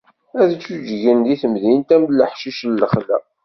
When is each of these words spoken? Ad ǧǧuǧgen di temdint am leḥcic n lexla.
Ad 0.41 0.49
ǧǧuǧgen 0.59 1.19
di 1.25 1.35
temdint 1.41 1.89
am 1.95 2.03
leḥcic 2.19 2.59
n 2.65 2.71
lexla. 2.81 3.17